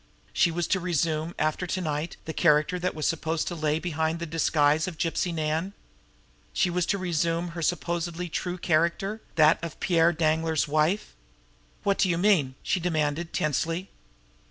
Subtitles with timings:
[0.33, 4.17] She was to resume, after to night, the character that was supposed to lay behind
[4.17, 5.73] the disguise of Gypsy Nan!
[6.53, 11.13] She was to resume her supposedly true character that of Pierre Danglar's wife!
[11.83, 13.91] "What do you mean?" she demanded tensely.